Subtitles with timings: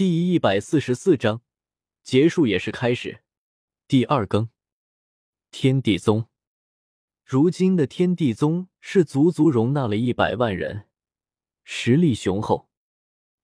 [0.00, 1.42] 第一百四十四章，
[2.02, 3.20] 结束也是开始。
[3.86, 4.48] 第二更，
[5.50, 6.26] 天地宗。
[7.22, 10.88] 如今的天地宗是足足容纳了一百万人，
[11.64, 12.70] 实力雄厚。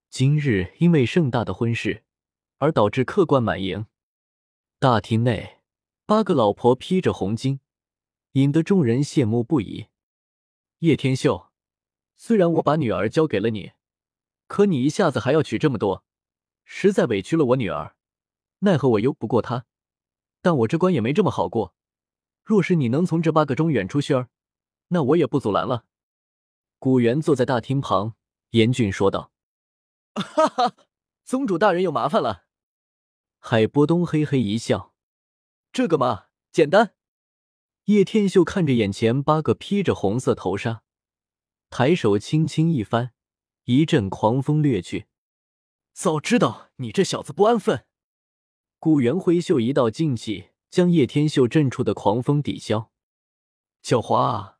[0.08, 2.04] 今日因为盛大的婚事，
[2.57, 3.84] 而导致客官满盈。
[4.79, 5.59] 大厅内，
[6.07, 7.59] 八个老婆披着红巾，
[8.32, 9.88] 引得众人羡慕不已。
[10.79, 11.50] 叶天秀，
[12.16, 13.73] 虽然我把女儿交给了你，
[14.46, 16.05] 可你一下子还要娶这么多。
[16.69, 17.96] 实在委屈了我女儿，
[18.59, 19.65] 奈何我游不过她，
[20.43, 21.74] 但我这关也没这么好过。
[22.43, 24.29] 若是你能从这八个中选出轩儿，
[24.88, 25.84] 那我也不阻拦了。
[26.79, 28.15] 古元坐在大厅旁，
[28.51, 29.33] 严峻说道
[30.15, 30.77] ：“哈哈，
[31.24, 32.45] 宗主大人有麻烦了。”
[33.38, 34.93] 海波东嘿嘿一笑
[35.73, 36.95] ：“这个嘛，简单。”
[37.87, 40.83] 叶天秀看着眼前八个披着红色头纱，
[41.71, 43.12] 抬手轻轻一翻，
[43.65, 45.07] 一阵狂风掠去。
[45.96, 47.86] 早知道你这小子不安分！
[48.78, 52.93] 古元挥袖一道劲气，将叶天秀震出的狂风抵消。
[53.82, 54.59] 狡猾啊！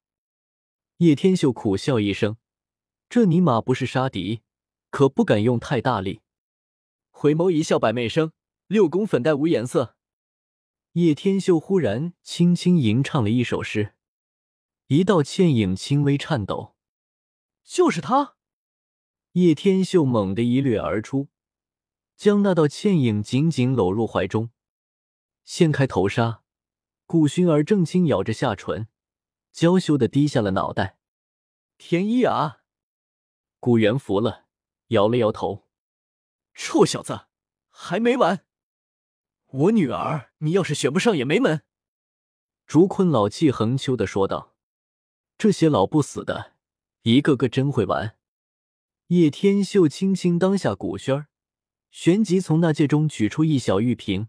[0.97, 2.39] 叶天秀苦笑一声，
[3.11, 4.41] 这尼玛不是杀敌，
[4.89, 6.23] 可不敢用太大力。
[7.11, 8.33] 回眸一笑百媚生，
[8.67, 9.99] 六宫粉黛无颜色。
[10.93, 13.93] 叶天秀忽然轻轻吟唱了一首诗，
[14.87, 16.75] 一道倩影轻微颤抖。
[17.63, 18.36] 就是他。
[19.37, 21.29] 叶天秀猛地一掠而出，
[22.17, 24.49] 将那道倩影紧紧搂入怀中，
[25.45, 26.43] 掀开头纱，
[27.05, 28.89] 顾薰儿正轻咬着下唇，
[29.53, 30.99] 娇羞的低下了脑袋。
[31.77, 32.63] 天一啊！
[33.61, 34.47] 古元服了，
[34.87, 35.69] 摇了摇头。
[36.55, 37.27] 臭小子，
[37.69, 38.47] 还没完！
[39.49, 41.61] 我女儿，你要是选不上也没门。
[42.67, 44.57] 竹坤老气横秋的说道
[45.37, 46.55] ：“这些老不死的，
[47.03, 48.17] 一个个真会玩。”
[49.09, 51.29] 叶天秀轻轻当下古轩儿，
[51.93, 54.27] 旋即从那戒中取出一小玉瓶，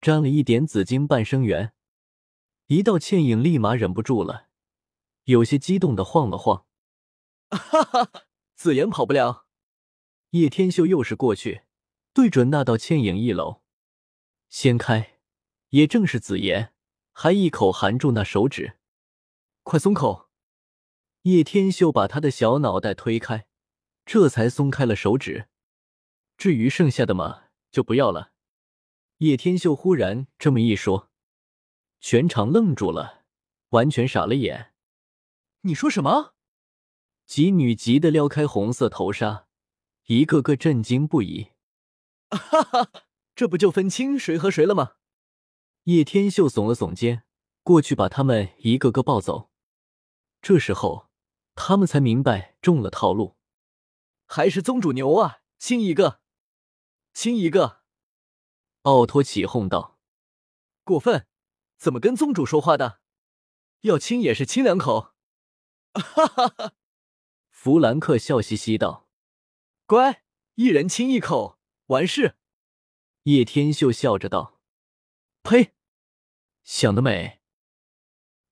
[0.00, 1.72] 沾了一点紫金半生缘。
[2.68, 4.46] 一道倩影立马忍不住了，
[5.24, 6.66] 有些激动的晃了晃。
[7.50, 9.48] 哈哈，紫妍跑不了。
[10.30, 11.62] 叶天秀又是过去，
[12.12, 13.62] 对准那道倩影一搂，
[14.48, 15.18] 掀开，
[15.70, 16.72] 也正是紫妍，
[17.10, 18.78] 还一口含住那手指。
[19.64, 20.30] 快松口！
[21.22, 23.48] 叶天秀把他的小脑袋推开。
[24.06, 25.48] 这才松开了手指，
[26.38, 28.30] 至于剩下的嘛，就不要了。
[29.18, 31.10] 叶天秀忽然这么一说，
[32.00, 33.24] 全场愣住了，
[33.70, 34.72] 完全傻了眼。
[35.62, 36.34] 你说什么？
[37.24, 39.48] 几女急得撩开红色头纱，
[40.04, 41.48] 一个个震惊不已。
[42.30, 42.90] 哈哈，
[43.34, 44.92] 这不就分清谁和谁了吗？
[45.84, 47.24] 叶天秀耸了耸肩，
[47.64, 49.50] 过去把他们一个个抱走。
[50.40, 51.10] 这时候，
[51.56, 53.35] 他们才明白中了套路。
[54.26, 55.38] 还是宗主牛啊！
[55.58, 56.20] 亲一个，
[57.14, 57.82] 亲一个！
[58.82, 59.98] 奥托起哄道
[60.84, 61.26] ：“过分！
[61.78, 63.00] 怎么跟宗主说话的？
[63.80, 65.14] 要亲也是亲两口。
[65.94, 66.74] ”哈哈哈！
[67.50, 69.08] 弗兰克笑嘻嘻道
[69.86, 70.24] ：“乖，
[70.56, 72.36] 一人亲一口，完事。”
[73.24, 74.60] 叶天秀笑着道
[75.42, 75.72] ：“呸！
[76.62, 77.40] 想得美！”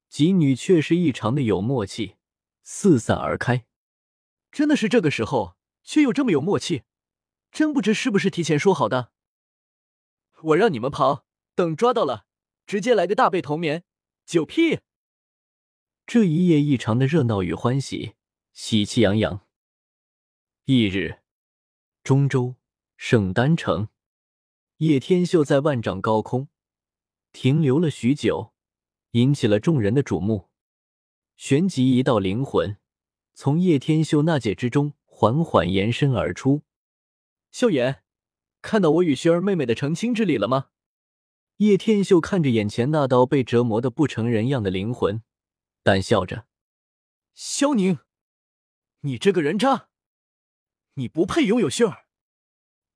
[0.08, 2.16] 几女却是异常的有默契，
[2.62, 3.66] 四散而开。
[4.50, 5.56] 真的是这个时候。
[5.84, 6.82] 却又这么有默契，
[7.52, 9.12] 真不知是不是提前说好的。
[10.42, 11.24] 我让你们跑，
[11.54, 12.26] 等抓到了，
[12.66, 13.84] 直接来个大背头棉，
[14.26, 14.80] 九屁！
[16.06, 18.14] 这一夜异常的热闹与欢喜，
[18.52, 19.46] 喜气洋洋。
[20.64, 21.20] 翌日，
[22.02, 22.56] 中州
[22.96, 23.88] 圣丹城，
[24.78, 26.48] 叶天秀在万丈高空
[27.32, 28.52] 停留了许久，
[29.12, 30.50] 引起了众人的瞩目。
[31.36, 32.78] 旋即，一道灵魂
[33.34, 34.94] 从叶天秀那界之中。
[35.16, 36.64] 缓缓延伸而出，
[37.52, 38.02] 萧炎，
[38.60, 40.70] 看到我与薰儿妹妹的成亲之礼了吗？
[41.58, 45.22] 叶天秀看着眼前那道被折磨的不成人样的灵魂，
[45.84, 46.46] 淡笑着
[47.32, 48.00] ：“萧宁，
[49.02, 49.88] 你这个人渣，
[50.94, 52.06] 你不配拥有薰儿。”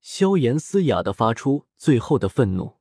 [0.02, 2.78] 萧炎嘶哑的发出最后的愤怒：“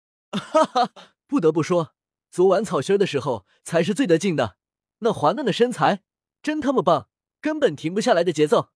[0.32, 0.92] 哈哈，
[1.26, 1.94] 不得不说，
[2.30, 4.56] 昨晚草薰的时候才是最得劲的，
[5.00, 6.02] 那滑嫩的身材
[6.42, 7.10] 真他妈棒，
[7.42, 8.70] 根本停不下来的节奏。”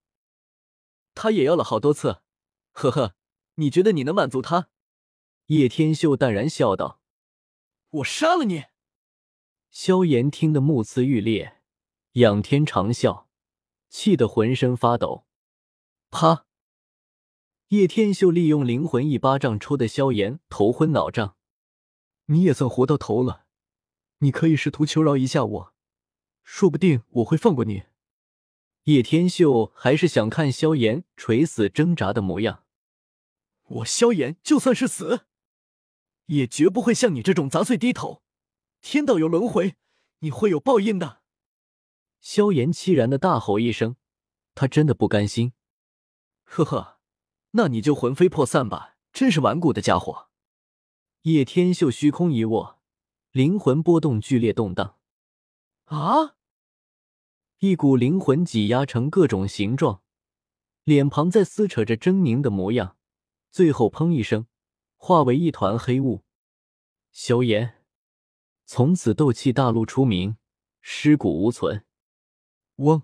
[1.15, 2.21] 他也要了好多次，
[2.71, 3.15] 呵呵，
[3.55, 4.69] 你觉得你能满足他？
[5.47, 7.01] 叶天秀淡然笑道
[7.89, 8.65] ：“我杀了你！”
[9.69, 11.61] 萧炎听得目眦欲裂，
[12.13, 13.25] 仰天长啸，
[13.89, 15.25] 气得浑身发抖。
[16.09, 16.45] 啪！
[17.69, 21.35] 叶天秀利用灵魂一巴掌抽的萧炎头昏脑胀。
[22.27, 23.45] 你也算活到头了，
[24.19, 25.73] 你可以试图求饶一下我，
[26.43, 27.83] 说不定我会放过你。
[28.83, 32.65] 叶天秀还是想看萧炎垂死挣扎的模样。
[33.67, 35.25] 我萧炎就算是死，
[36.25, 38.23] 也绝不会像你这种杂碎低头。
[38.81, 39.77] 天道有轮回，
[40.19, 41.21] 你会有报应的。
[42.19, 43.95] 萧炎凄然的大吼一声，
[44.53, 45.53] 他真的不甘心。
[46.43, 46.99] 呵呵，
[47.51, 50.29] 那你就魂飞魄散吧，真是顽固的家伙。
[51.21, 52.81] 叶天秀虚空一握，
[53.31, 54.97] 灵魂波动剧烈动荡。
[55.85, 56.35] 啊！
[57.63, 60.01] 一股灵魂挤压成各种形状，
[60.83, 62.97] 脸庞在撕扯着狰狞的模样，
[63.51, 64.47] 最后砰一声，
[64.97, 66.23] 化为一团黑雾。
[67.13, 67.75] 萧炎
[68.65, 70.35] 从此斗气大陆出名，
[70.81, 71.85] 尸骨无存。
[72.79, 73.03] 嗡！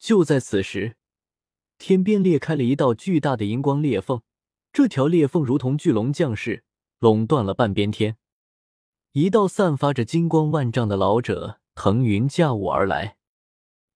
[0.00, 0.96] 就在此时，
[1.78, 4.22] 天边裂开了一道巨大的荧光裂缝，
[4.72, 6.64] 这条裂缝如同巨龙降世，
[6.98, 8.16] 垄断了半边天。
[9.12, 13.18] 一道散发着金光万丈的老者腾云驾雾而来。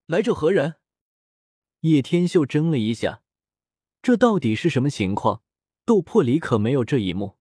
[0.06, 0.74] 来者何人？
[1.80, 3.22] 叶天秀怔了一下，
[4.02, 5.42] 这到底是什么情况？
[5.86, 7.38] 斗破里可没有这一幕。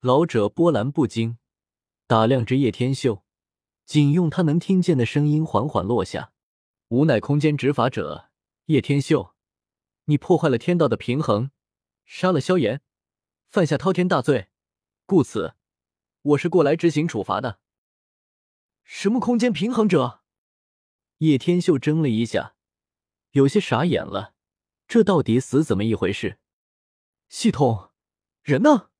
[0.00, 1.36] 老者波澜不惊，
[2.06, 3.22] 打量着叶天秀，
[3.84, 6.32] 仅用他能听见的声音缓缓落下
[6.88, 8.30] ：“吾乃空间执法者
[8.66, 9.34] 叶天秀，
[10.06, 11.50] 你破坏了天道的平衡，
[12.06, 12.80] 杀了萧炎，
[13.50, 14.48] 犯下滔天大罪，
[15.04, 15.56] 故此，
[16.22, 17.60] 我是过来执行处罚的。”
[18.82, 20.22] 什么空间平衡者？
[21.18, 22.54] 叶天秀怔了一下，
[23.30, 24.34] 有些傻眼了。
[24.86, 26.38] 这到底死怎么一回事？
[27.30, 27.90] 系统，
[28.42, 28.90] 人呢？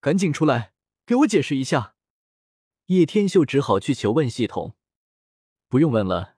[0.00, 0.72] 赶紧出来，
[1.04, 1.94] 给我解释一下。
[2.86, 4.74] 叶天秀只好去求问系统。
[5.68, 6.36] 不用问了，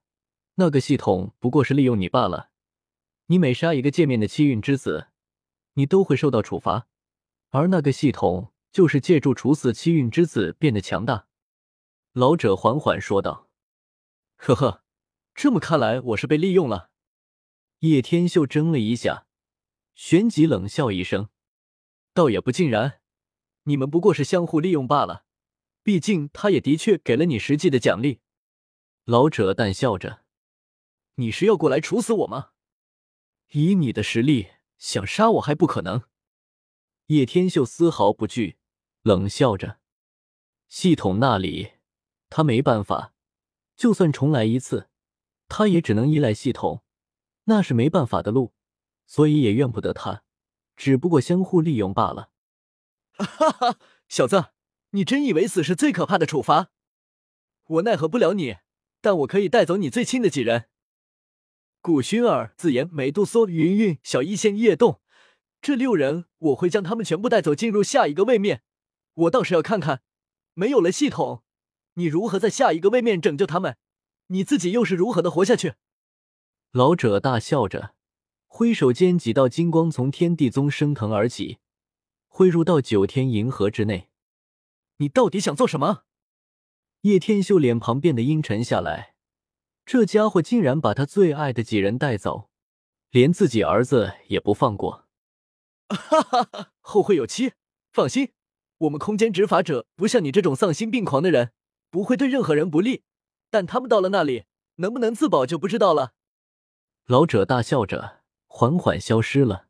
[0.57, 2.51] 那个系统不过是利用你罢了。
[3.27, 5.11] 你每杀一个界面的七运之子，
[5.75, 6.89] 你都会受到处罚。
[7.51, 11.29] 而那个系统就是借助处死七运之子变得强大。
[12.13, 13.50] 老者缓缓说道。
[14.43, 14.83] 呵呵，
[15.35, 16.91] 这么看来，我是被利用了。
[17.81, 19.27] 叶天秀怔了一下，
[19.95, 21.29] 旋即冷笑一声
[22.15, 23.03] ：“倒也不尽然，
[23.65, 25.27] 你们不过是相互利用罢了。
[25.83, 28.21] 毕竟，他也的确给了你实际的奖励。”
[29.05, 30.25] 老者淡笑着
[31.17, 32.53] ：“你是要过来处死我吗？
[33.51, 34.49] 以你的实力，
[34.79, 36.05] 想杀我还不可能。”
[37.09, 38.57] 叶天秀丝毫不惧，
[39.03, 39.81] 冷笑着
[40.67, 41.73] ：“系统那里，
[42.31, 43.13] 他没办法。”
[43.81, 44.91] 就算重来一次，
[45.49, 46.82] 他也只能依赖系统，
[47.44, 48.53] 那是没办法的路，
[49.06, 50.23] 所以也怨不得他，
[50.77, 52.31] 只不过相互利用罢了。
[53.12, 54.49] 哈哈，小子，
[54.91, 56.73] 你真以为死是最可怕的处罚？
[57.69, 58.56] 我奈何不了你，
[59.00, 60.69] 但我可以带走你最亲的几人：
[61.81, 65.00] 古薰儿、紫妍、美杜莎、云云、小医仙、叶动，
[65.62, 68.62] 这六人，我会将他们全部带走，进入下一个位面。
[69.15, 70.03] 我倒是要看看，
[70.53, 71.44] 没有了系统。
[72.00, 73.76] 你如何在下一个位面拯救他们？
[74.29, 75.75] 你自己又是如何的活下去？
[76.70, 77.94] 老者大笑着，
[78.47, 81.58] 挥手间几道金光从天地宗升腾而起，
[82.26, 84.08] 汇入到九天银河之内。
[84.97, 86.05] 你到底想做什么？
[87.02, 89.14] 叶天秀脸庞变得阴沉下来，
[89.85, 92.49] 这家伙竟然把他最爱的几人带走，
[93.11, 95.06] 连自己儿子也不放过。
[95.88, 97.52] 哈哈哈，后会有期。
[97.93, 98.32] 放心，
[98.79, 101.52] 我们空间执法者不像你这种丧心病狂的人。
[101.91, 103.03] 不会对任何人不利，
[103.51, 104.45] 但他们到了那里
[104.77, 106.15] 能不能自保就不知道了。
[107.07, 109.67] 老者大笑着，缓缓消失了。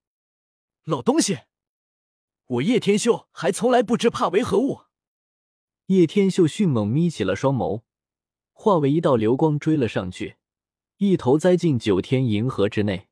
[0.84, 1.40] 老东西，
[2.46, 4.82] 我叶天秀还从来不知怕为何物。
[5.86, 7.82] 叶天秀迅猛眯起了双眸，
[8.52, 10.36] 化为一道流光追了上去，
[10.98, 13.09] 一头栽进九天银河之内。